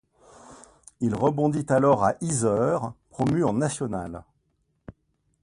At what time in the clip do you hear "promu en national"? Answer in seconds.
3.11-4.23